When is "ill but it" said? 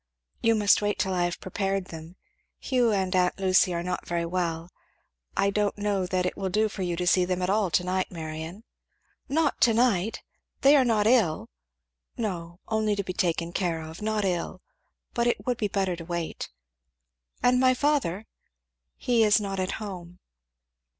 14.25-15.45